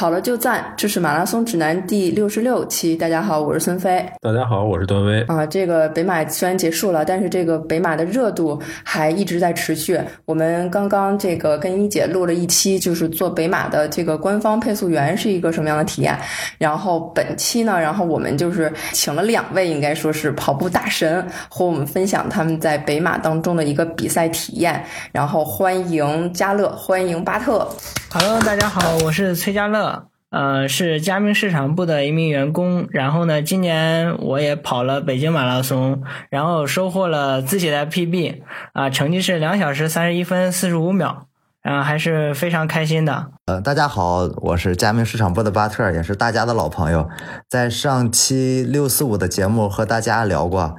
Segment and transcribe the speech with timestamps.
[0.00, 2.96] 跑了就赞，这是马拉松指南第六十六期。
[2.96, 4.02] 大家好，我是孙飞。
[4.22, 5.20] 大家好，我是段威。
[5.24, 10.00] 啊，这个北马虽然结束了，但是这个北马的热度还一直在持续。
[10.24, 16.18] 我们刚刚这个跟一姐录了一期，就是做北马的这个官方配速员是一个什么样的体验。
[16.56, 24.82] 然后本期呢，然后我们就是请了两位，应该说是跑步大神，和我们分享他们在北马当中的一个比赛体验。
[25.12, 27.68] 然后欢迎嘉乐，欢迎巴特。
[28.12, 32.88] Hello，大家好，我是崔家乐，呃，是佳明市场部的一名员工。
[32.90, 41.28] 然后呢，今年我也跑了北京马拉松，然后收获了自己的 PB，啊，成绩是两小时三十一分四十五秒，
[41.62, 43.30] 啊，还是非常开心的。
[43.46, 47.08] 呃，大家好，我是佳明市场部的巴特，也是大家的老朋友，
[47.48, 50.74] 在上期六四五的节目和大家聊过。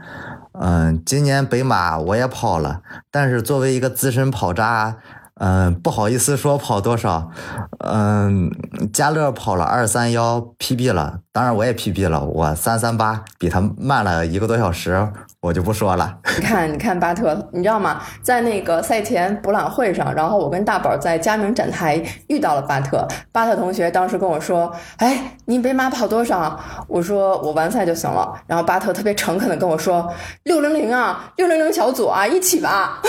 [0.60, 4.98] 嗯，今年北马我也跑了，但是作为一个资深跑渣。
[5.44, 7.32] 嗯，不好意思说跑多少，
[7.80, 8.52] 嗯，
[8.94, 15.08] 家乐跑了二三幺 PB 了，当然我也 PB 了，我三三八比他慢了一个多小时，
[15.40, 16.18] 我就不说了。
[16.38, 18.02] 你看，你看巴特，你知道吗？
[18.22, 33.02] 在那个赛前博览会上，然后我跟大宝在佳明展台遇到了巴特，巴特同学当时跟我说：“哎，你北马跑多少？”我说：“我完赛就行了。”然后巴特特别诚恳的跟我说：“六零零啊，六零零小组啊，一起吧。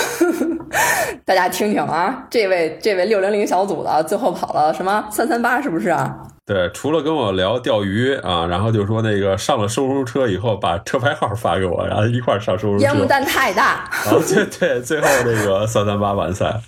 [1.25, 2.25] ”大家听听啊。
[2.29, 6.17] 这位这位六零零小组的最后跑了什么三三八是不是啊？
[6.45, 12.83] 对，除了跟我聊钓鱼啊，然后就说那个上了收收车以后把车牌号发给我，然后一块上收收车。
[12.83, 13.89] 烟雾弹太大。
[14.05, 16.61] 然后对对， 最后那个三三八完赛。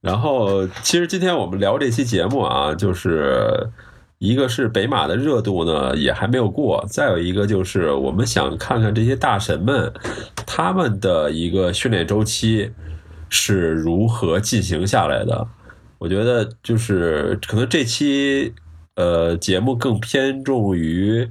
[0.00, 3.68] 然后其实今天我们聊这期节目啊，就是
[4.18, 9.92] 一个是北马的热度呢也还没有过，再有一个就是我们想看看这些大神们
[10.46, 12.72] 他们的一个训练周期。
[13.34, 15.48] 是如何进行下来的？
[15.96, 18.52] 我觉得就是可能这期
[19.02, 21.28] 呃节目更偏重于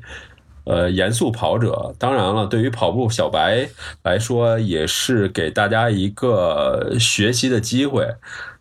[0.66, 1.96] 呃严肃跑者。
[1.98, 3.70] 当然了，对于跑步小白
[4.04, 8.06] 来说，也是给大家一个学习的机会。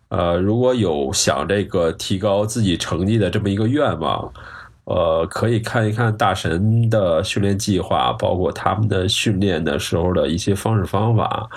[0.07, 4.31] 呃，如果有想这个提高自己成绩的这么一个愿望，
[4.85, 11.49] 呃，可以看一看大神的训练计划，包括他们的训练的时候的一些方式方法。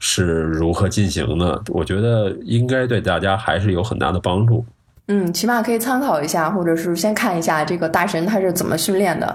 [0.00, 0.24] 是
[0.60, 1.60] 如何进行的？
[1.70, 4.64] 我觉得应该对大家还是有很大的帮助。
[5.08, 9.34] 嗯，起码可以参考一下，或者是先看一下这个大神他是怎么训练的。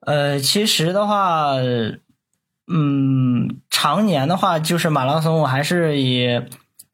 [0.00, 1.54] 呃，其实的话，
[2.72, 6.40] 嗯，常年的话就是马拉松，我还是以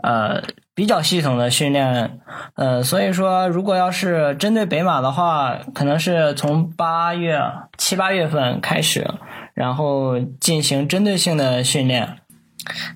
[0.02, 0.42] 呃
[0.74, 2.20] 比较系统的训练。
[2.54, 7.40] 呃，所以说，如果要是针对北马的话，可能是从八月
[7.76, 9.06] 七八月份开始，
[9.52, 12.16] 然后进行针对性的训练。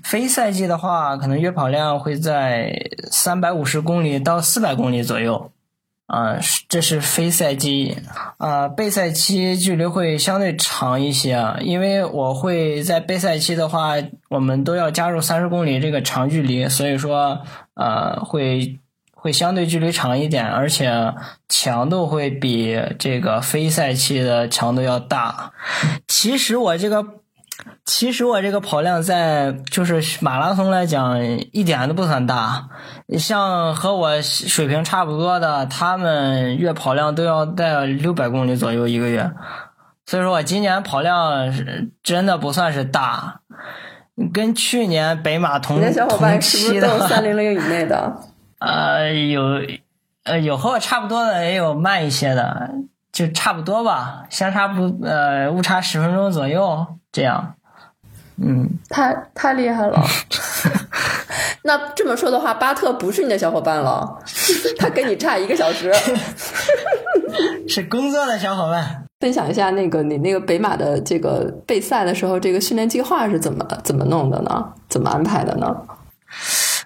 [0.02, 5.50] 非赛季的话，可能约跑量会在三百五十公里到四百公里左右，
[6.06, 6.38] 啊，
[6.68, 7.96] 这是非赛季。
[8.38, 13.94] 啊，备赛期距离会相对长一些，因为我会在备赛期的话，
[14.28, 17.40] 我们都要加入三十公里这个长距离，所以说，
[17.74, 18.80] 呃，会
[19.12, 21.14] 会相对距离长一点，而且
[21.48, 25.52] 强度会比这个非赛期的强度要大。
[26.06, 27.04] 其实我这个。
[27.86, 32.66] 其实我这个跑量在就是马拉松来讲一点都不算大，
[33.18, 39.30] 像和我水平差不多的，他们月跑量都要在六百公里左右一个月，
[40.06, 41.52] 所以说我今年跑量
[42.02, 43.40] 真的不算是大，
[44.32, 48.16] 跟去年北马同同期的三 零零以内的，
[48.60, 49.60] 呃有
[50.24, 52.70] 呃有和我差不多的，也有慢一些的，
[53.12, 56.86] 就差不多吧，相差不呃误差十分钟左右。
[57.14, 57.54] 这样，
[58.42, 60.02] 嗯，太太厉害了。
[61.62, 64.18] 那这么说的话，巴特不是你的小伙伴了，
[64.76, 65.92] 他跟你差一个小时，
[67.68, 69.04] 是工作的小伙伴。
[69.20, 74.74] 分享一下那个你那个北马的这个备赛的时候，这个训练计划是怎么怎么弄的呢？
[74.88, 75.74] 怎么安排的呢？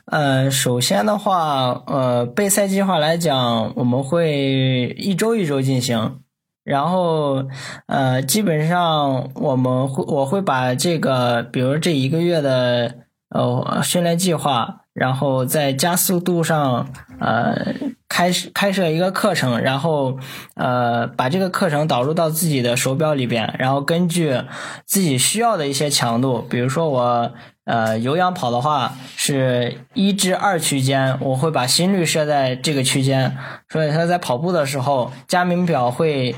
[0.05, 6.21] 呃，首先的话，呃，备赛计划来讲，我们会一周一周进行。
[6.69, 7.47] 然后，
[7.87, 12.95] 呃，基本上我们会我会把这个，比如这一个月的
[13.31, 16.87] 呃训练计划，然后在加速度上，
[17.21, 17.75] 呃，
[18.07, 20.19] 开始开设一个课程，然后
[20.57, 24.43] 呃把这个课程导入到自己的手表里边，然后根据
[24.85, 27.33] 自己需要的一些强度，比如说我
[27.65, 33.39] 呃有氧跑的话是一至二区间，我会把心率设在这个区间，
[33.71, 36.37] 所以他在跑步的时候，佳明表会。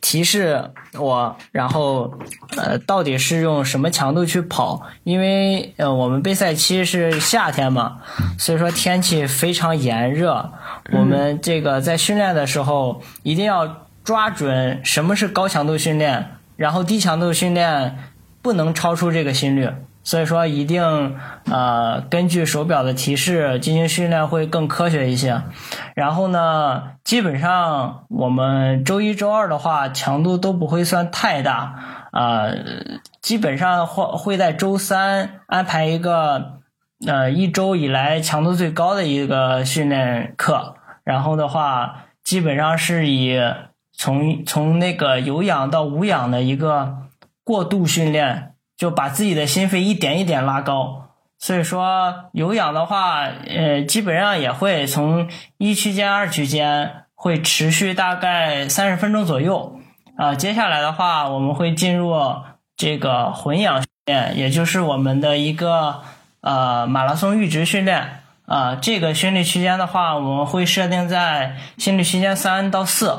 [0.00, 2.12] 提示我，然后
[2.56, 4.82] 呃，到底是用什么强度去跑？
[5.04, 7.98] 因为呃，我们备赛期是夏天嘛，
[8.38, 10.52] 所以说天气非常炎热。
[10.92, 17.98] 我们这个在训练的时候一定要抓准什么是高强度训练，然后低强度训练
[18.40, 19.68] 不能超出这个心率。
[20.08, 21.18] 所以说，一定
[21.50, 25.42] 呃根据手表的提示进行训练会更科学一些。
[25.94, 32.46] 然后呢，基本上我们周一周二的话，强度都不会算太大啊、
[33.20, 36.54] 基本上会会在周三安排一个
[37.06, 40.76] 呃一周以来强度最高的一个训练课。
[41.04, 43.38] 然后的话，基本上是以
[43.92, 46.96] 从从那个有氧到无氧的一个
[47.44, 48.54] 过渡训练。
[48.78, 59.80] 就把自己的心肺一点一点拉高，所以说有氧的话，呃，基本上也会从一区间、二区间会持续大概三十分钟左右。
[60.16, 62.14] 啊、接下来的话，我们会进入
[62.76, 66.02] 这个混氧训练，也就是我们的一个
[66.40, 68.22] 呃马拉松阈值训练。
[68.46, 73.18] 啊、这个心率区间的话，我们会设定在心率区间三到四，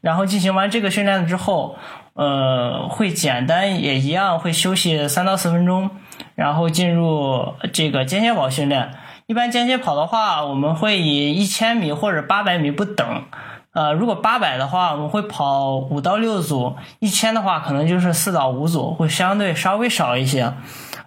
[0.00, 1.76] 然后进行完这个训练之后。
[2.14, 5.90] 呃，会简单也一样，会休息三到四分钟，
[6.34, 8.92] 然后进入这个间歇跑训练。
[9.26, 13.24] 一般间歇跑的话，我们会以一千米或者八百米不等。
[13.72, 20.52] 呃，如果八百的话，我们会跑五到六组；一千的话，可能就是四到五组，会相对稍微少一些。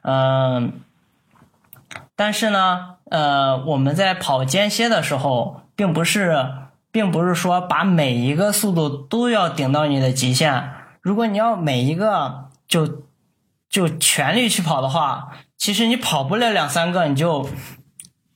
[0.02, 0.74] 嗯、
[2.18, 6.48] 但是呢，呃，我们在跑间歇的时候，并不是，
[6.92, 10.72] 并不是说把每一个速度都要顶到你的极限。
[11.08, 13.06] 如果你要每一个就
[13.70, 17.50] 就全力去跑的话，其实你跑不了两三个你就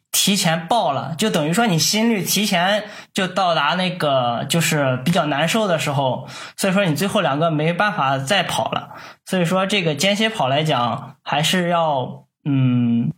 [0.09, 8.95] 提前爆了，就等于说你心率提前就到达那个就是比较难受的时候，所以说你最后两个没办法再跑了。
[9.25, 13.11] 所以说这个间歇跑来讲，还是要嗯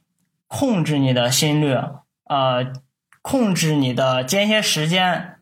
[0.47, 1.77] 控制你的心率，
[2.27, 2.73] 呃，
[3.21, 5.35] 控制你的间歇时间。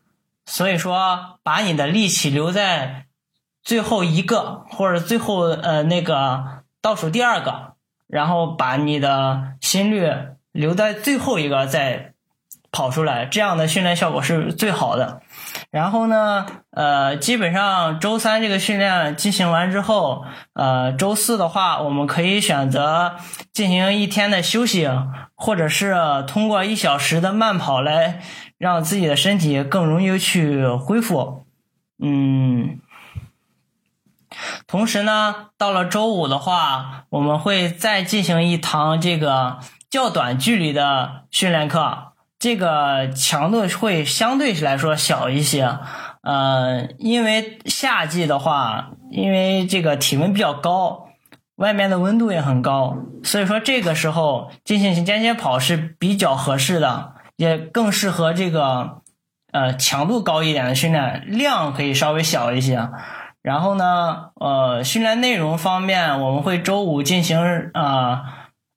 [0.44, 3.06] 所以说，把你的力气留在。
[3.64, 7.74] 最后一个或者最后呃那个倒数第二个，
[8.08, 10.12] 然后把你的心率
[10.50, 12.12] 留在最后一个再
[12.72, 15.20] 跑出来，这样的训练效果是最好的。
[15.70, 20.24] 然后呢，呃，基本上周三这个训练进行完之后，
[20.54, 23.16] 呃，周四的话，我们可以选择
[23.52, 24.88] 进行一天的休息，
[25.34, 25.94] 或者是
[26.26, 28.20] 通过一小时的慢跑来
[28.58, 31.44] 让自己的身体更容易去恢复。
[32.02, 32.80] 嗯。
[34.66, 39.58] 同时呢，到了周五的话，我们会再进行一堂这个
[39.90, 45.78] 较短距离的训练课，这个强度会相对来说小一些。
[46.22, 51.08] 呃，因为夏季的话，因为这个体温比较高，
[51.56, 59.02] 外面的温度也很高，所以说这个时候进行间歇跑是比较合适的，也更适合这个
[59.50, 62.88] 呃强度高一点的训练，量可以稍微小一些。
[63.42, 67.40] 然后呢，呃，训练内容方面，我们会周五进行
[67.74, 68.24] 啊、呃，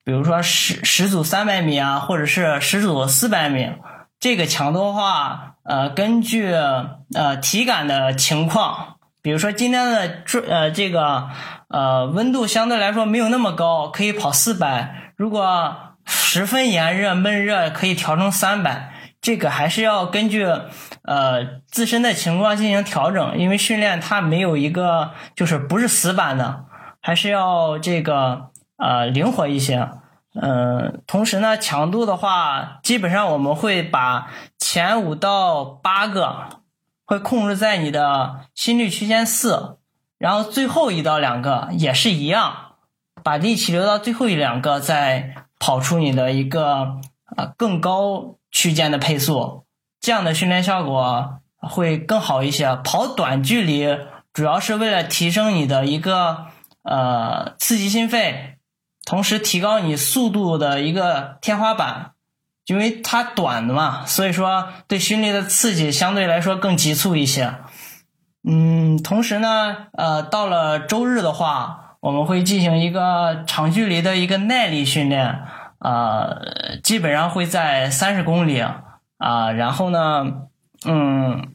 [0.03, 3.71] 比如说十十组三百米啊，或者是十组四百米。
[4.19, 11.29] 这个强度的话，呃，根据呃体感的情况，比如说今天的这呃这个
[11.69, 15.75] 呃温度相对来说没有那么高，可以跑四百；如果
[16.07, 18.94] 十分炎热闷热，可以调成三百。
[19.25, 20.45] 这个还是要根据
[21.01, 26.65] 呃自身的情况进行调整，因为训练它没有一个就是不是死板的，
[27.01, 29.89] 还是要这个呃灵活一些。
[30.39, 34.27] 嗯、同时呢，强度的话，基本上我们会把
[34.59, 36.61] 前五到八个
[37.07, 39.79] 会控制在你的心率区间四，
[40.19, 42.75] 然后最后一到两个也是一样，
[43.23, 46.99] 把力气留到最后一两个，再跑出你的一个
[47.35, 48.35] 啊、更高。
[48.55, 49.65] 区间的配速，
[49.99, 52.73] 这样的训练效果会更好一些。
[52.85, 53.85] 跑短距离
[54.31, 56.45] 主要是为了提升你的一个
[56.83, 58.55] 呃刺激心肺，
[59.05, 62.13] 同时提高你速度的一个天花板，
[62.65, 67.55] 因为它短的嘛，所以说对心率的刺激相对来说更急促一些。
[68.47, 75.41] 嗯，同时呢，呃，到了周日的话，我们会进行一个长距离的一个耐力训练。
[75.79, 78.63] 呃，基本上会在三十公里
[79.17, 80.47] 啊、然后呢，
[80.85, 81.53] 嗯，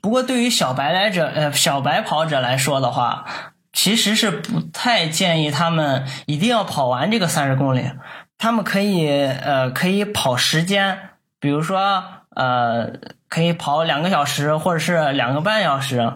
[0.00, 3.24] 不过对于小白来者呃小白跑者来说的话，
[3.72, 7.90] 其实是不太建议他们一定要跑完这个三十公里，
[8.38, 12.04] 他们可以呃可以跑时间，比如说
[12.34, 12.92] 呃
[13.28, 16.12] 可以跑两个小时或者是两个半小时，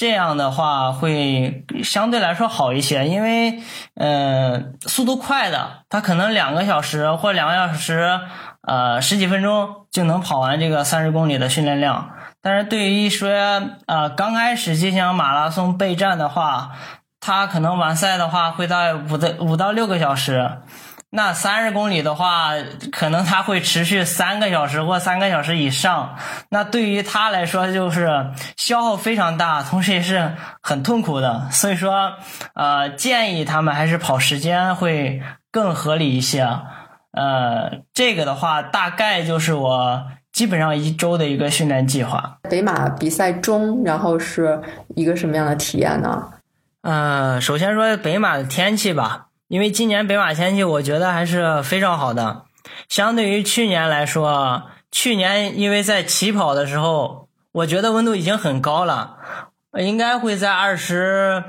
[0.00, 3.60] 这样的话会相对来说好一些，因为
[3.96, 8.18] 呃速度快的，他可能两个小时或两个小时
[8.62, 12.12] 呃十几分钟就能跑完这个三十公里的训练量。
[12.40, 13.28] 但是对于一说
[13.86, 16.70] 呃刚开始进行马拉松备战的话，
[17.20, 20.50] 他可能完赛的话会在五到五到六个小时。
[21.12, 22.52] 那三十公里的话，
[22.92, 26.16] 可能它会持续三个小时或三个小时以上。
[26.50, 31.48] 那对于他来说，就是消耗非常大，同时也是很痛苦的。
[31.50, 32.12] 所以说，
[32.54, 36.48] 呃，建议他们还是跑时间会更合理一些。
[37.12, 42.38] 呃，这个的话，大概就是我基本上一周的一个训练计划。
[42.48, 44.62] 北马比赛中，然后是
[44.94, 46.28] 一个什么样的体验呢？
[46.82, 49.26] 呃，首先说北马的天气吧。
[49.50, 52.44] 因为今年北马天气，我觉得还是非常好的。
[52.88, 59.16] 相对于去年来说，去年因为在起跑的时候，我觉得温度已经很高了，
[59.76, 61.42] 应该会在二十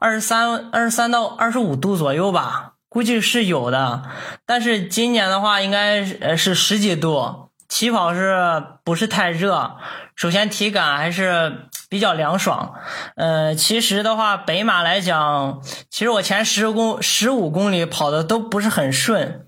[0.00, 4.02] 二十三、二十三到二十五度左右吧，估计是有的。
[4.44, 6.04] 但是今年的话，应该
[6.36, 9.76] 是十几度，起跑是不是太热？
[10.16, 11.68] 首先体感还是。
[11.90, 12.74] 比较凉爽，
[13.14, 19.46] 呃，其实的话，北马来讲，其实我前十公十五公里跑的都不是很顺，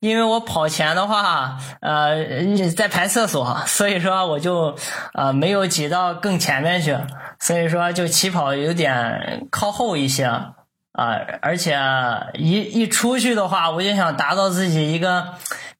[0.00, 2.18] 因为我跑前的话，呃，
[2.76, 4.76] 在排厕所，所以说我就
[5.14, 6.98] 呃没有挤到更前面去，
[7.40, 10.52] 所以说就起跑有点靠后一些啊，
[11.40, 11.78] 而且
[12.34, 15.28] 一一出去的话，我就想达到自己一个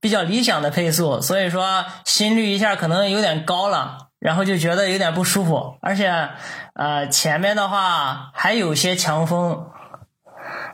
[0.00, 4.05] 比较理想的配速，所以说心率一下可能有点高了。
[4.26, 6.30] 然后就觉得有点不舒服，而且，
[6.74, 9.70] 呃，前面的话还有些强风，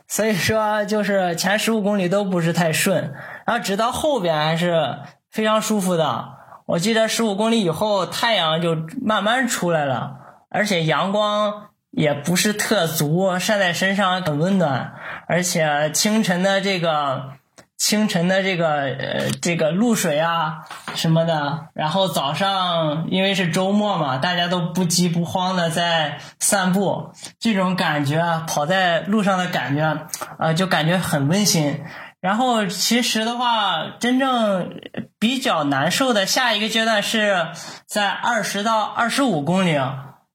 [0.09, 3.13] 所以说就是前十五公里都不是太顺，
[3.45, 6.31] 然后直到后边还是非常舒服的。
[6.65, 10.17] 我记得十五公里以后太阳就慢慢出来了，
[10.49, 14.95] 而且阳光也不是特足，晒在身上很温暖，
[15.29, 17.35] 而且清晨的这个。
[17.83, 20.61] 清晨的这个呃这个露水啊
[20.95, 30.07] 什么的，然后早上因为是周末嘛，大家都不急不慌的在散步，这种感觉啊，跑在路上的感觉
[30.39, 31.83] 啊，就感觉很温馨。
[32.21, 34.79] 然后其实的话，真正
[35.19, 37.49] 比较难受的下一个阶段是
[37.85, 39.77] 在二十到二十五公里。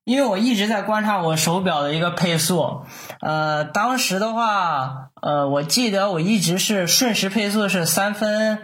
[0.08, 2.80] 因为我一直在观察我手表的一个配速，
[3.20, 8.62] 呃，当时的话，呃，我记得我一直是瞬时配速是三分，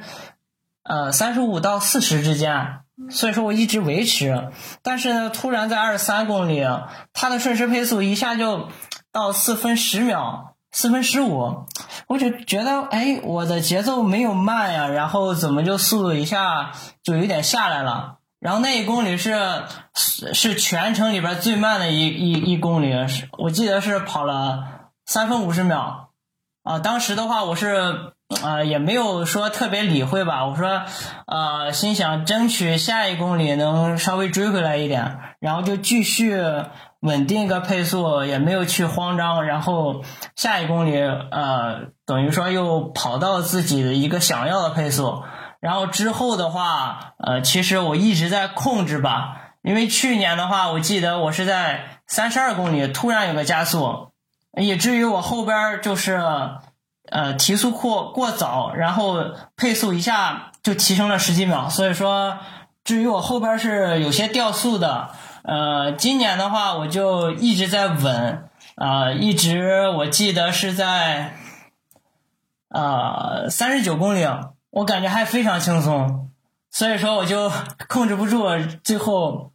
[0.84, 2.78] 呃，三十五到四十之间，
[3.10, 4.48] 所以说我一直维持。
[4.82, 6.66] 但是呢，突然在二十三公里，
[7.12, 8.70] 它的瞬时配速一下就
[9.12, 11.66] 到四分十秒，四分十五，
[12.06, 16.72] 我就觉得，哎，我的节奏没有慢呀，然后怎么就速度一下
[17.02, 18.16] 就有点下来了？
[18.44, 19.34] 然后那一公里是
[19.94, 26.10] 是全程里边最慢的一一一公里，是我记得是跑了三分五十秒，
[26.62, 30.82] 啊，当时的话我是啊也没有说特别理会吧，我说
[31.26, 36.38] 呃心想争取下一公里能稍微追回来一点，然后就继续
[37.00, 40.02] 稳定一个配速，也没有去慌张，然后
[40.36, 45.22] 下一公里呃等于说又跑到自己的一个想要的配速。
[45.64, 54.10] 然后之后的话，呃，其实我一直在控制吧，因为去年的话，我记得我是在三十二公里突然有个加速，
[54.60, 56.20] 以至于我后边就是，
[57.10, 59.16] 呃，提速过过早，然后
[59.56, 62.36] 配速一下就提升了十几秒，所以说，
[62.84, 65.12] 至于我后边是有些掉速的，
[65.44, 71.38] 呃，今年的话我就一直在稳，啊，一直我记得是在，
[72.68, 74.28] 呃，三十九公里。
[74.74, 76.28] 我感觉还非常轻松，
[76.70, 77.50] 所以说我就
[77.88, 78.44] 控制不住，
[78.82, 79.52] 最后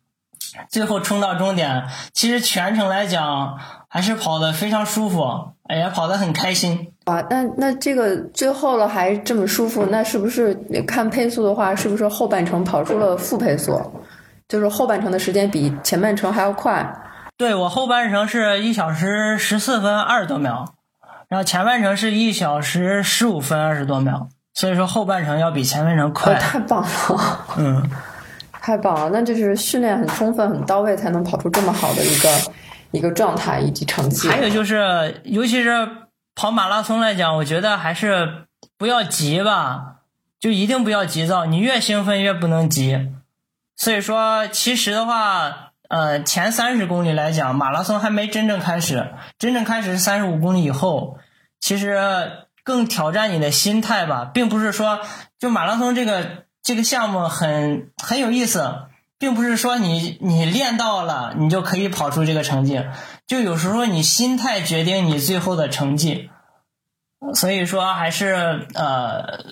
[0.70, 1.84] 最后冲到终点。
[2.14, 3.60] 其实全程来讲
[3.90, 6.94] 还是跑的非常舒服，也跑得很开心。
[7.08, 10.54] 哇，那那这个最后了还这么舒服，那是不是
[10.88, 13.78] 看配速的话，是不是后半程跑出了负配速？
[14.48, 16.96] 就是后半程的时间比前半程还要快？
[17.36, 20.76] 对我后半程是一小时十四分二十多秒，
[21.28, 24.30] 然后前半程是一小时十五分二十多秒。
[24.60, 27.90] 所以说后半程要比前半程快，太棒了，嗯，
[28.52, 32.30] 太棒了，那就是训练很充分、很到位，才能跑出这么好的一个
[32.92, 34.28] 一个状态以及成绩。
[34.28, 35.88] 还有就是，尤其是
[36.36, 38.48] 跑马拉松来讲，我觉得还是
[38.78, 40.00] 不要急吧，
[40.42, 43.14] 就一定不要急躁，你越兴奋越不能急。
[43.78, 51.18] 所以说，其实的话，呃，前三十公里来讲，马拉松还没真正开始，真正开始是三十五公里以后，
[51.62, 51.98] 其实。
[52.70, 55.00] 更挑战你的心态吧，并不是说
[55.40, 58.84] 就马拉松这个这个项目很很有意思，
[59.18, 62.86] 并不是说你你练到了你就可以跑出这个成绩，
[63.26, 66.30] 就有时候你心态决定你最后的成绩，
[67.34, 69.46] 所以说还是呃，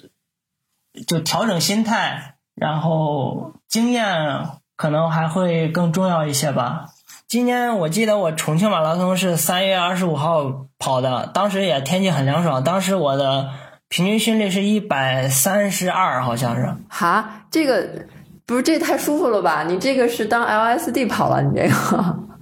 [1.08, 6.90] 就调整心态，然后经验可能还会更重要一些吧。
[7.28, 13.50] 今年我记得我重庆马拉松是三月二十五号跑的，当时也天气很凉爽，当时我的
[13.90, 16.74] 平均心率是一百三十二，好像是。
[16.88, 18.06] 哈，这个
[18.46, 19.64] 不是这太舒服了吧？
[19.64, 21.74] 你这个是当 LSD 跑了，你这个。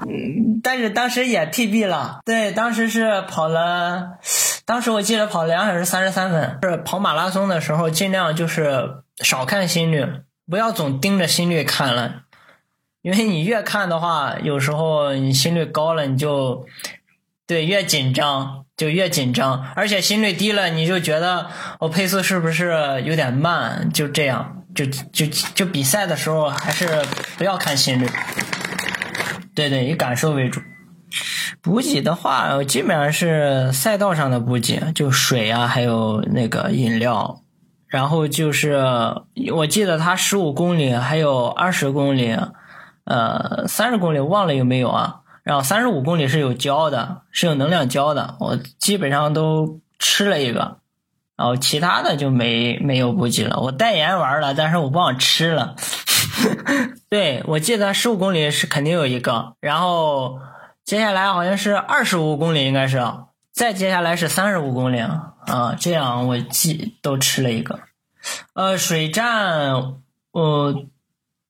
[0.07, 4.17] 嗯但是当时也 PB 了，对，当时是跑了，
[4.65, 6.59] 当时我记得跑两小时三十三分。
[6.61, 10.05] 是跑马拉松的时候，尽量就是少看心率，
[10.49, 12.24] 不要总盯着心率看了。
[13.05, 16.65] 因为你越看的话，有时候你心率高了，你就
[17.45, 21.45] 对越紧张，就越紧张，而且心率低了，你就觉得
[21.79, 23.91] 我配速是不是有点慢？
[23.93, 26.89] 就这样，就就就比赛的时候还是
[27.37, 28.09] 不要看心率，
[29.53, 30.59] 对对，以感受为主。
[31.61, 37.39] 补给的话，基本上是赛道上的补给，就水啊，还有那个饮料。
[37.87, 38.83] 然后就是
[39.53, 42.35] 我记得他十五公里还有二十公里。
[43.05, 45.21] 呃，三十公里忘了有没有啊？
[45.43, 50.79] 然后三十五公里是有胶的，是有能量胶的，我基本上都吃了一个，
[51.37, 53.59] 然后其他的就没没有补给了。
[53.59, 55.75] 我代言玩了，但是我忘吃了。
[57.09, 60.39] 对，我记得十五公里是肯定有一个，然后
[60.83, 62.99] 接下来好像是二十五公里，应该是，
[63.53, 67.81] 再接下来是三十五公里啊，这样我记都吃了一个。
[68.53, 69.93] 呃，水站，
[70.31, 70.85] 我。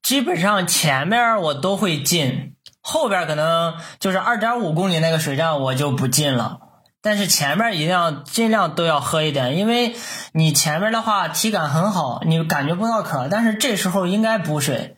[0.06, 6.60] 基本上前面我都会进，后边可能就是二点五公里那个水站我就不进了。
[7.02, 9.96] 但是前面一定要尽量都要喝一点，因为
[10.32, 14.98] 你前面的话体感很好，你感觉不到渴，但是这时候应该补水，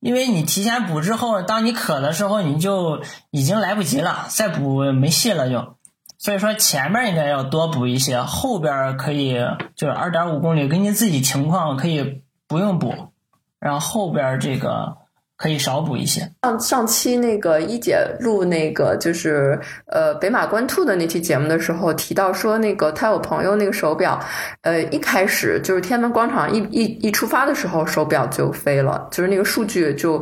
[0.00, 3.00] 因为你提前补之后，当你渴的时候你就
[3.30, 5.78] 已经来不及了，再补没戏了就。
[6.18, 9.38] 所以说前面应该要多补一些，后边可以
[9.74, 13.12] 就是二点五公里，根据自己情况可以不用补。
[13.60, 14.94] 然后后边这个
[15.36, 16.30] 可以少补一些。
[16.42, 24.18] 上上期那个一姐录那个就是呃北马关兔的那期节目的时候提到说，那个她有朋友那个手表，
[24.62, 30.18] 呃一开始就是天安门广场一一一出发的时候手表就飞了，就是那个数据就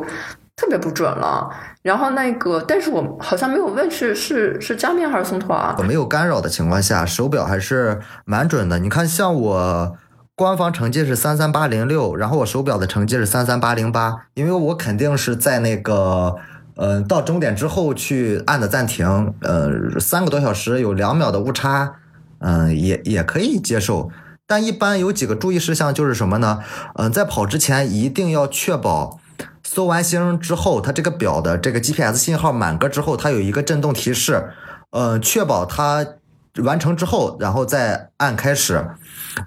[0.55, 1.49] 特别不准了。
[1.81, 5.75] 然后那个，但是我好像没有问是是是加面还是松拓啊？
[5.77, 8.79] 我没有干扰的情况下，手表还是蛮准的。
[8.79, 9.97] 你看，像我。
[10.37, 16.35] 官方成绩是三三八零六，然后我手表的成绩是三三八零八，因为我肯定是在那个，
[16.75, 21.93] 呃，到终点之后去按的暂停，呃，三个多小时有两秒的误差，
[22.39, 24.09] 嗯，也也可以接受。
[24.45, 26.59] 但一般有几个注意事项就是什么呢？
[26.95, 29.21] 嗯，在跑之前一定要确保
[29.63, 34.49] 搜完星之后，它这个表的这个 GPS 信号满格之后，它有一个震动提示，
[34.89, 36.05] 呃，确保它。
[36.63, 38.85] 完成之后，然后再按开始。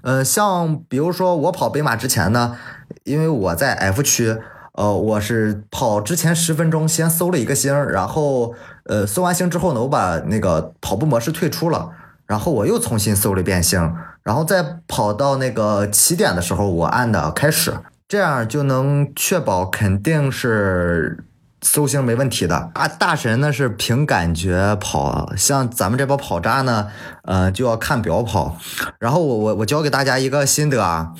[0.03, 2.57] 嗯，像比如说我跑北马之前呢，
[3.03, 4.37] 因为我在 F 区，
[4.73, 8.53] 呃，我是跑之前十分钟先搜了一个星，然后
[8.85, 11.89] 呃搜完星之后呢，我把那个跑步模式退出了，
[12.27, 13.93] 然后我又重新搜了一遍星，
[14.23, 17.73] 然后再跑到那个起点的时候，我按的开始，
[18.07, 21.25] 这样就能确保肯定是。
[21.61, 26.87] 搜星没问题的啊，大神呢是凭感觉跑，像咱们这帮跑渣呢，
[27.23, 28.57] 呃就要看表跑。
[28.99, 31.13] 然后我我我教给大家一个心得啊，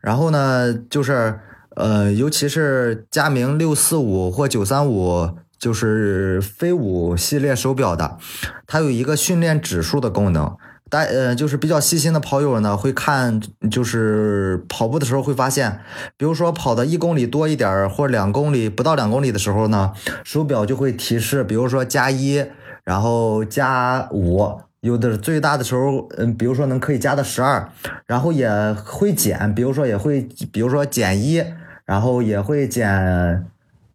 [0.00, 1.40] 然后呢就是
[1.76, 8.18] 呃尤其是佳明六四五或九三五，就是飞五系列手表的，
[8.66, 10.56] 它有一个训练指数的功能。
[10.90, 15.80] 大呃，就是比较细心的跑友呢，会看，就是跑步的时候会发现，
[16.16, 19.92] 比如说跑的一公里多一点儿或两公里不到两公里的时候呢，
[20.24, 22.42] 手表就会提示，比如说加一，
[22.84, 27.70] 然后加五，有的最大的时候，嗯，比如说能可以加到十二，
[28.06, 31.44] 然后也会减，比如说也会，比如说减一，
[31.84, 33.44] 然后也会减，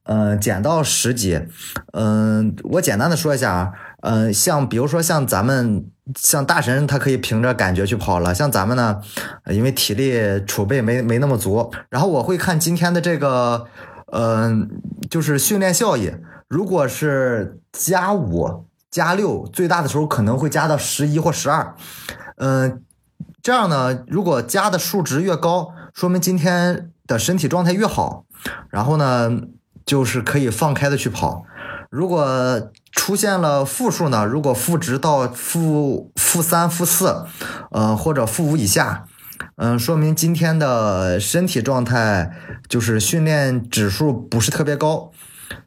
[0.04, 1.40] 嗯，减到十几，
[1.94, 5.86] 嗯，我简单的说一下啊，嗯，像比如说像咱们。
[6.16, 9.02] 像大神他可以凭着感觉去跑了，像咱们呢，
[9.48, 13.66] 因为体力储备没没那么足，然后我会看今天的这个，
[14.12, 14.70] 嗯，
[15.10, 16.12] 就是训练效益，
[16.50, 21.74] 如果是加五加六，最大的时候可能会加到十一或十二，
[22.36, 22.84] 嗯，
[23.42, 28.26] 这样呢，如果加的数值越高，说明今天的身体状态越好，
[28.70, 29.32] 然后呢，
[29.86, 31.46] 就是可以放开的去跑。
[31.90, 34.24] 如果出现了负数呢？
[34.24, 37.26] 如果负值到负负三、负四，
[37.72, 39.06] 呃，或者负五以下，
[39.58, 42.32] 嗯，说明今天的身体状态
[42.70, 45.12] 就是训练指数不是特别高，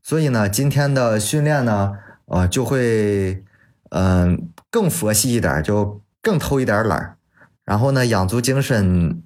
[0.02, 1.92] 所以呢，今天的训练呢，
[2.26, 3.44] 呃，就会
[3.90, 7.16] 嗯、更佛系一点，就更偷一点懒，
[7.64, 9.22] 然后呢，养足精神，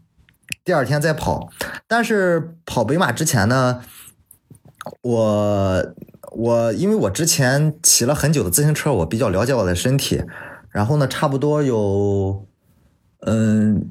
[0.65, 1.51] 第二天再跑。
[1.87, 3.83] 但是跑北马之前呢，
[5.03, 5.85] 我
[6.31, 10.23] 我因为我之前骑了很久的自行车，我比较了解我的身体，
[10.71, 12.47] 然后呢，差不多有
[13.27, 13.91] 嗯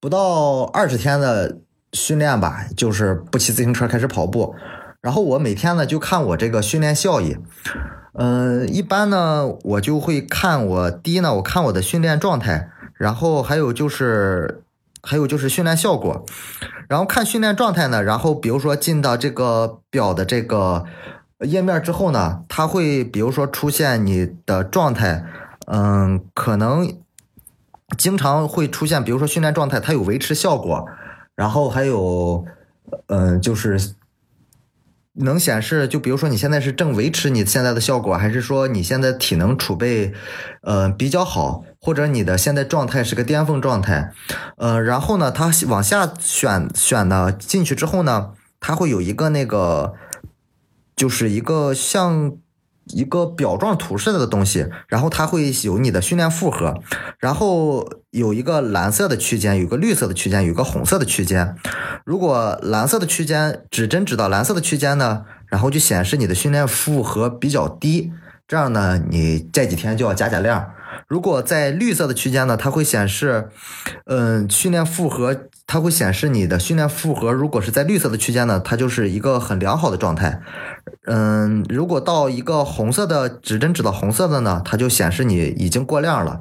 [0.00, 1.58] 不到二十天的
[1.92, 4.54] 训练吧，就是不骑自行车开始跑步，
[5.00, 7.36] 然后我每天呢就看我这个训练效益，
[8.14, 14.62] 嗯，一般呢我就会看我第一呢，我看我的训练状态，然后还有就是
[15.02, 16.26] 还有就是训练效果，
[16.88, 20.84] 然后看训练状态呢，然后比如说进到这个表的这个
[21.40, 25.24] 页面之后呢，它会比如说出现你的状态，
[25.66, 26.92] 嗯，可能
[27.96, 30.86] 经常会出现，比如说训练状态它有维持效果，
[31.34, 32.44] 然后还有，
[33.06, 33.94] 嗯，就是
[35.14, 40.12] 能显示，就比如说你现在是正维持你现在的效果，还是说你现在体能储备，
[40.62, 44.12] 呃，比较好，或者你的现在状态是个巅峰状态，
[44.56, 49.94] 呃，然后呢，它往下选选呢进去之后呢，它会有一个那个，
[50.98, 52.32] 就是一个像
[52.88, 56.74] 一个表状图似的东西，然后它会有你的训练负荷，
[57.20, 61.54] 然后有一个蓝色的区间，有个绿色的区间，有个红色的区间。
[62.04, 68.10] 如果蓝色的区间指针指到蓝色的区间呢，然后就显示你的训练负荷比较低，
[68.48, 70.72] 这样呢，你这几天就要加加量。
[71.06, 73.50] 如果在绿色的区间呢，它会显示，
[74.06, 77.30] 嗯，训练负荷，它会显示你的训练负荷。
[77.30, 80.40] 如果是在绿色的区间呢，它就是一个很良好的状态。
[81.04, 86.40] 嗯，如果到一个红色的指针指到红色的呢，它就显示你已经过量了。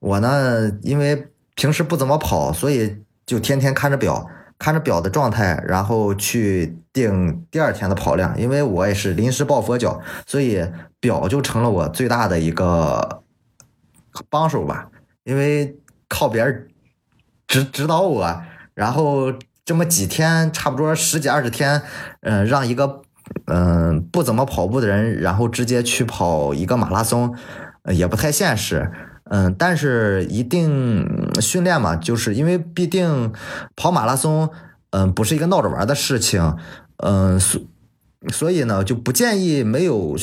[0.00, 4.26] 我呢，因为平时不怎么跑，所以就天天看着表，
[4.58, 8.34] 看着表的状态，然后去定第二天的跑量。
[8.40, 10.66] 因为我也是临时抱佛脚，所以
[10.98, 13.22] 表就成了我最大的一个
[14.30, 14.88] 帮手吧。
[15.24, 15.76] 因为
[16.08, 16.68] 靠别人
[17.46, 18.42] 指指导我，
[18.74, 19.32] 然后
[19.64, 21.82] 这么几天，差不多十几二十天，
[22.20, 23.02] 嗯、让一个
[23.46, 27.34] 嗯、不怎么跑步的人，然后直接去跑一个马拉松，
[27.86, 28.90] 也不太现实。
[29.24, 33.32] 嗯，但是一定训练嘛，就是因为毕竟
[33.76, 34.50] 跑马拉松，
[34.90, 36.56] 嗯，不是一个闹着玩的事情，
[36.98, 37.60] 嗯，所
[38.30, 40.16] 所以呢，就不建议没有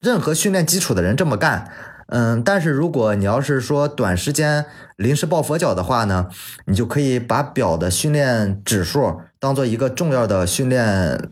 [0.00, 1.70] 任何训练基础的人这么干。
[2.06, 6.28] 嗯，但是如果你要是说短时间临时抱佛脚的话呢，
[6.66, 11.30] 你就可以把表的训练指数当做一个重要的训练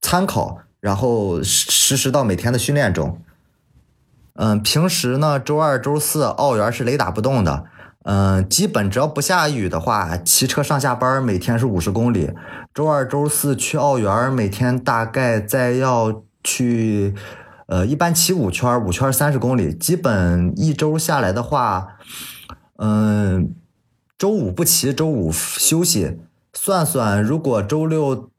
[0.00, 3.20] 参考，然后实实施到每天的训练中。
[4.34, 7.64] 嗯，平时呢，周二、周四澳园是雷打不动的。
[8.08, 12.30] 嗯，基本只要不下雨的话，骑车上下班每天是五十公里。
[12.72, 17.14] 周二、周四去澳园，每天大概再要去，
[17.66, 19.74] 呃，一般骑五圈，五圈三十公里。
[19.74, 21.88] 基本一周下来的话，
[22.78, 23.54] 嗯，
[24.16, 26.18] 周五不骑，周五休息。
[26.52, 28.30] 算算，如果周六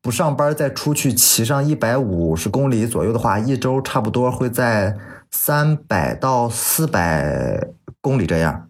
[0.00, 4.96] 不上班，再出去骑上一百五十公里左右的话，一周差不多会在
[5.30, 7.68] 三百到四百
[8.00, 8.68] 公里这样。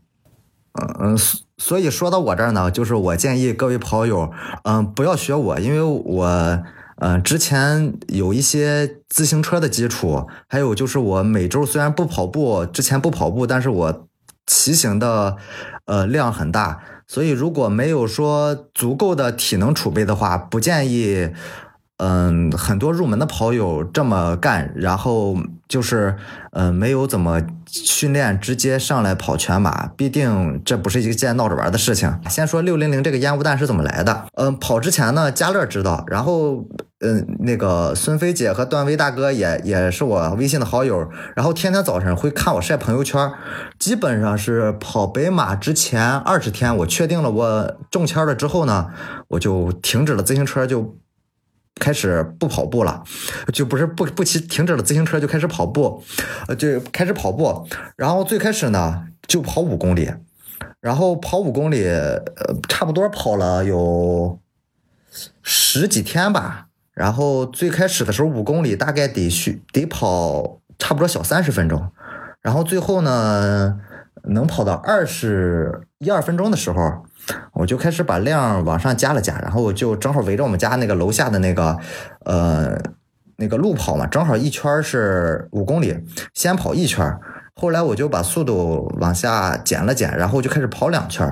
[0.72, 4.30] 嗯嗯，所所以说到我这儿呢，就是我建议各位跑友，
[4.64, 6.62] 嗯，不要学我，因为我，
[6.96, 14.08] 嗯，之前有一些自行车的基础，还有就是我每周虽然不跑步，之前不跑步，但是我
[14.46, 15.36] 骑行的，
[15.84, 21.30] 呃，量很大，所以如果没有说足够的体能储备的话，不建议。
[21.98, 25.34] 嗯，很多入门的跑友这么干，然后
[25.66, 26.14] 就是，
[26.52, 32.14] 嗯，没有怎么训练，直接上来跑全马，毕竟这不是一件闹着玩的事情。
[32.28, 34.26] 先说六零零这个烟雾弹是怎么来的？
[34.34, 36.66] 嗯，跑之前呢，加乐知道，然后，
[37.00, 43.32] 嗯，那个孙飞姐和段威大哥也也是我微信的好友，然后天天早晨会看我晒朋友圈，
[43.78, 48.90] 基本上是跑北马之前二十天，我确定了我中签了之后呢，
[49.28, 50.96] 我就停止了自行车就。
[51.78, 53.04] 开始不跑步了，
[53.52, 56.02] 就不是不不骑，停止了自行车就开始跑步，
[56.48, 57.68] 呃，就开始跑步。
[57.96, 60.10] 然后最开始呢就跑五公里，
[60.80, 61.84] 然后跑五公里，
[62.66, 64.40] 差不多跑了有
[65.42, 66.68] 十几天吧。
[66.96, 71.92] 然后最开始的时候五公里大概得需得跑差不多小三十分钟，
[72.42, 73.78] 然后最后呢
[74.24, 77.04] 能跑到二十一二分钟的时候。
[77.54, 81.76] 我就开始把量往上加了加，然后我就正好围着我们家那个楼下的那个，
[82.24, 82.80] 呃，
[83.38, 86.04] 那个路跑嘛，正好一圈是五公里，
[86.34, 87.18] 先跑一圈，
[87.56, 91.28] 后来我就把速度往下减了减，然后就开始跑两圈，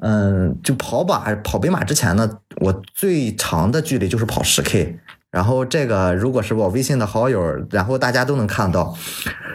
[0.00, 4.98] 嗯，就跑马跑北马之前呢，我最长的距离就是跑十 K。
[5.30, 7.38] 然后这个如果是我微信的好友，
[7.70, 8.96] 然后大家都能看到。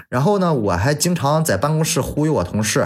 [0.10, 2.82] 然后呢，我还经常在办公室忽悠我同事，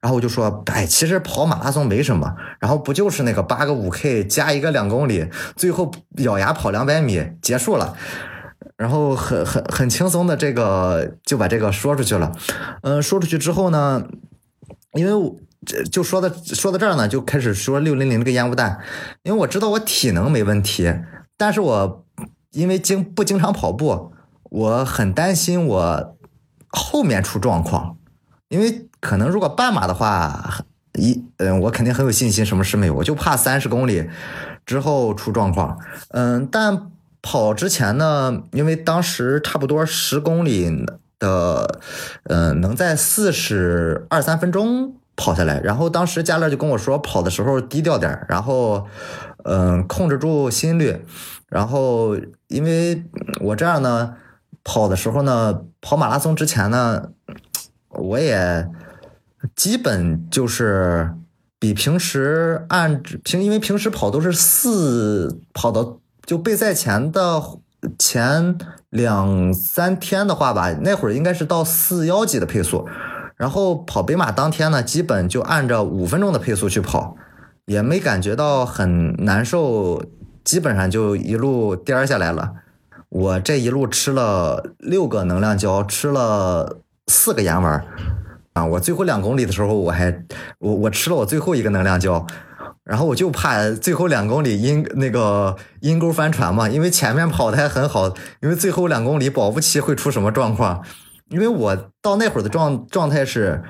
[0.00, 7.94] 然后我就说，哎，其实跑马拉松没什么，然后不就是那个八个五 K 加一个两公里，最后咬牙跑两百米结束了。
[8.76, 12.32] 然后很很很轻松的这个就把这个说出去了。
[12.82, 14.04] 嗯，说出去之后呢，
[14.94, 18.78] 因为这就说到说到这儿呢，就开始说六零零这个烟雾弹，
[19.22, 20.92] 因为我知道我体能没问题，
[21.36, 22.04] 但是我。
[22.52, 24.10] 因为经不经常跑步，
[24.44, 26.16] 我很担心我
[26.68, 27.98] 后面出状况。
[28.48, 34.08] 因为可能如果半马的话，一嗯，我肯定很有信心，什么事没有，我就怕三十公里
[34.64, 35.78] 之后出状况。
[36.08, 36.90] 嗯，但
[37.20, 40.86] 跑之前呢，因为当时差不多十公里
[41.18, 41.80] 的，
[42.24, 45.60] 嗯，能在四十二三分钟跑下来。
[45.60, 48.86] 然后当时佳乐就跟我说，跑的时候低调点，然后
[49.44, 51.04] 嗯，控制住心率。
[51.48, 52.14] 然后，
[52.48, 53.02] 因为
[53.40, 54.14] 我这样呢，
[54.62, 57.08] 跑的时候呢，跑马拉松之前呢，
[57.88, 58.68] 我也
[59.56, 61.14] 基本就是
[61.58, 67.42] 比平时按平，因为平时跑都是四跑到就备赛前的
[67.98, 68.58] 前
[68.90, 72.86] 两三天的话吧，那会儿应该是到四幺几的配速，
[73.38, 77.16] 然后跑北马当天呢，基本就按照五分钟的配速去跑，
[77.64, 80.02] 也没感觉到很难受。
[80.44, 82.54] 基本上就一路颠下来了，
[83.10, 87.84] 我这一路吃了六个能量胶，吃了四个盐丸
[88.54, 88.64] 啊！
[88.64, 90.24] 我最后两公里的时候，我还
[90.58, 92.26] 我我吃了我最后一个能量胶，
[92.82, 98.08] 然后我就怕最后两公里阴那个阴沟翻船嘛，因为前面跑的还很好，
[98.40, 100.82] 因为最后两公里保不齐会出什么状况，
[101.30, 103.62] 因为我到那会儿的状状态是。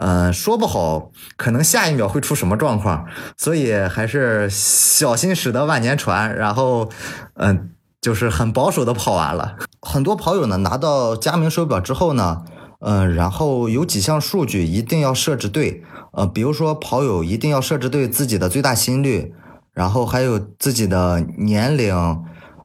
[0.00, 3.04] 呃，说不好，可能下一秒会出什么状况，
[3.36, 6.32] 所以还是小心驶得万年船。
[6.36, 6.88] 然后，
[7.34, 9.56] 嗯，就是很保守的跑完了。
[9.82, 12.44] 很多跑友呢拿到佳明手表之后呢，
[12.78, 19.34] 嗯，然后有几项数据一定要设置对，呃，比如说跑友一定要设置对自己的最大心率，
[19.72, 21.92] 然后还有自己的年龄，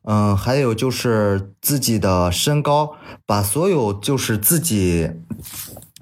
[0.06, 5.12] 嗯，还有就是自己的身高，把所有就是自己。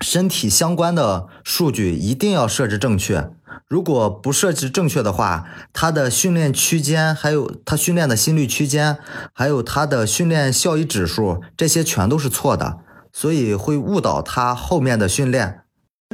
[0.02, 3.30] 身体相关的数据一定要设置正确，
[3.68, 8.98] 如果不设置正确的话，他的训练区间，还有他训练的心率区间，
[9.32, 12.80] 还有他的训练效益指数，这些全都是错的，
[13.14, 15.62] 所以会误导他后面的训练。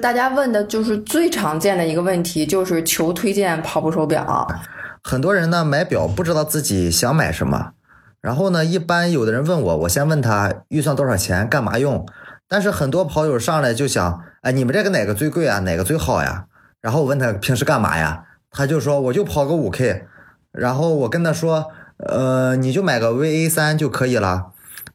[0.01, 4.45] 大家问的就是最常见的一个问题，就是求推荐跑步手表。
[5.01, 7.71] 很多人呢买表不知道自己想买什么，
[8.27, 12.05] 然后呢，一般有的人问我，我先问他预算多少钱，干嘛用。
[12.49, 15.59] 但是很多跑友上来就想，哎，你们这个哪个最贵啊？
[15.59, 16.47] 哪个最好呀？
[16.81, 18.25] 然后我问他平时干嘛呀？
[18.51, 20.07] 他就说我就跑个五 K。
[20.51, 21.67] 然后我跟他说，
[22.05, 24.47] 呃，你就买个 VA 三就可以了。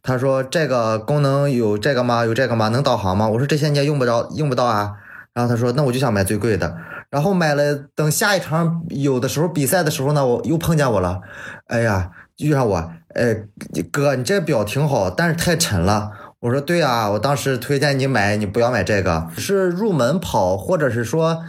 [0.02, 2.26] 他说这个功能有这个吗？
[2.26, 2.68] 有这个吗？
[2.68, 3.26] 能导航吗？
[3.30, 4.92] 我说这些你也用不着，用不到啊。
[5.32, 6.76] 然后他说那我就想买最贵的。
[7.08, 11.22] 然后买了，等下一场有的时候比赛的时候呢，我又碰见我了。
[11.68, 13.44] 哎呀，遇上我，哎，
[13.90, 16.12] 哥，你这表挺好，但是太沉了。
[16.40, 21.44] 我说对啊，我当时推荐你买，你不要买这个，是入门跑，或者是说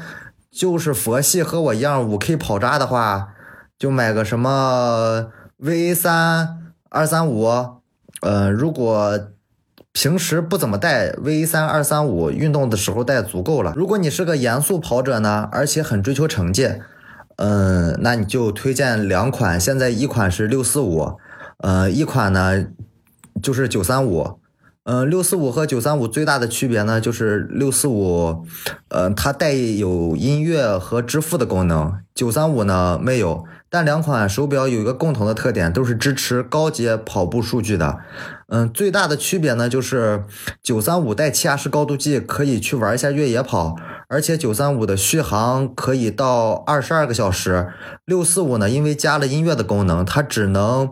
[0.51, 3.29] 就是佛系和我一样五 K 跑渣的话，
[3.79, 7.49] 就买个什么 V 三二三五，
[8.21, 9.19] 呃，如果
[9.91, 13.73] 平时不怎么带 V 三二三五，运动的时候带足够了。
[13.75, 16.69] 如果你是个严肃跑者呢，而且很追求成绩，
[17.37, 21.17] 嗯，那你就推荐两款，现在一款是六四五，
[21.63, 22.67] 呃，一款呢
[23.41, 24.42] 就是九三五。
[24.85, 28.45] 嗯，六四五和九三五最大的区别呢，就是六四五，
[28.89, 33.45] 呃，它带有音乐和支付的功能，九三五呢没有。
[33.69, 37.97] 但两款手表有一个共同的特点，都是支持高阶跑步数据的。
[38.49, 40.25] 嗯，最大的区别呢，就是
[40.61, 43.77] 九三五带气压式高度计，可以去玩一下越野跑，
[44.09, 47.69] 而且九三五的续航可以到二十二个小时。
[48.05, 50.91] 六四五呢，因为加了音乐的功能，它只能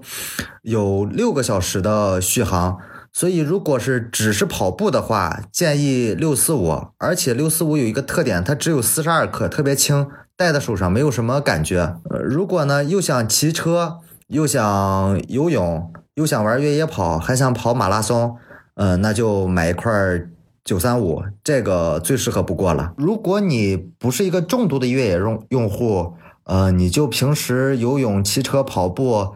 [0.64, 2.80] 有六个小时的续航。
[3.14, 6.88] 所以，如果是只是跑步的话，建议六四五。
[6.98, 11.98] 而且六四五有一个特点，它只有四十二克，特别轻，戴在手上没有什么感觉。
[12.10, 13.98] 呃，如果呢又想骑车，
[14.28, 18.38] 又想游泳，又想玩越野跑，还想跑马拉松，
[18.76, 19.92] 嗯，那就买一块
[20.64, 22.94] 九三五，这个最适合不过了。
[22.96, 26.14] 如果你不是一个重度的越野用用户，
[26.46, 29.36] 呃，你就平时游泳、骑车、跑步，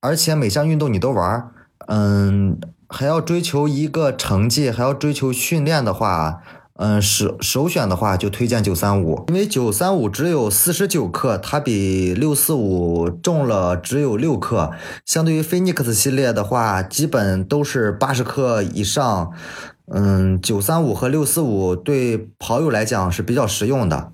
[0.00, 1.50] 而且每项运动你都玩，
[1.88, 2.56] 嗯。
[2.88, 6.40] 还要追求一个成绩，还要追求训练的话，
[6.74, 14.70] 嗯，首首选的话就推荐九三五，因为九三五只有四十九克，它比六四五重了只有六克。
[15.04, 19.32] 相对于菲尼克斯系列的话，基本都是八十克以上。
[19.92, 24.12] 嗯，九三五和六四五对跑友来讲是比较实用的。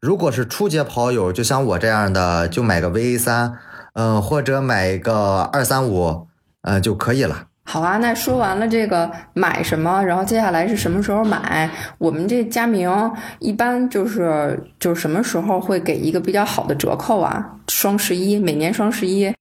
[0.00, 3.58] 如果是初阶跑友，就像我这样的，就买个 VA 三，
[3.92, 6.26] 嗯，或者买一个二三五，
[6.62, 7.44] 嗯就可以了。
[7.72, 11.70] 好啊，那说完了这个买什么，然后接下来是什么时候买？
[11.96, 12.90] 我们这佳明
[13.38, 17.42] 一般就是就是什么时候会给一个比较好的折扣啊？
[17.68, 19.32] 双十一，每年双十一。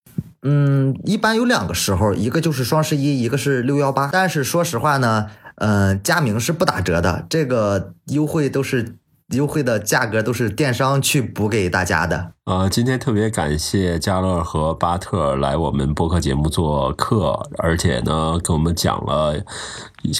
[0.43, 4.09] 嗯，一般有两个时候，一个就是双十一，一个是六幺八。
[4.13, 8.95] 但是说实话呢，嗯，佳明是不打折的，这个优惠都是。
[9.31, 12.31] 优惠的价格都是电商去补给大家的。
[12.45, 19.41] 呃，今天特别感谢嘉乐和巴特来我们播客节目做客，而且呢，跟我们讲了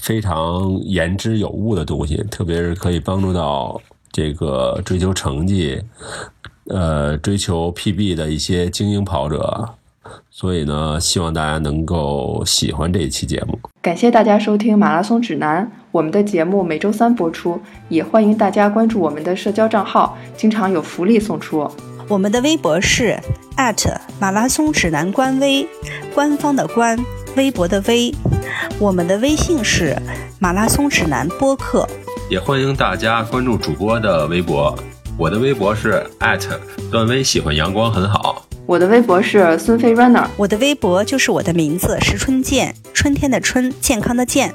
[0.02, 5.82] 非常言之有物的东西，特别是可以帮助到这个追求成绩、
[6.68, 9.76] 呃追求 PB 的一些精英跑者。
[10.30, 13.60] 所以呢，希望大家能够喜欢这一期节目。
[13.82, 21.70] 感谢大家收听《马拉松指南》，我们的节目每周三播出，也欢迎大家关注我们的社交账号，经常有福利送出。
[22.08, 23.20] 我们的微博是
[24.18, 25.68] 马拉松指南官微，
[26.14, 26.98] 官方的官，
[27.36, 28.14] 微博的微。
[28.80, 29.94] 我们的微信是
[30.40, 31.86] 马拉松指南播客，
[32.30, 34.74] 也欢迎大家关注主播的微博。
[35.18, 36.10] 我的微博是
[36.90, 38.46] 段威，喜欢阳光很好。
[38.66, 44.54] 我的微博是孙飞 runner，我的微博就是我的名字石春健，春天的春，健康的健。